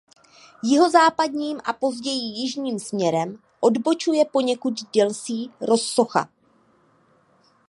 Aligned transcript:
Jihozápadním 0.63 1.61
a 1.63 1.73
později 1.73 2.23
jižním 2.39 2.79
směrem 2.79 3.37
odbočuje 3.61 4.25
poněkud 4.25 4.73
delší 4.95 5.51
rozsocha. 5.61 6.29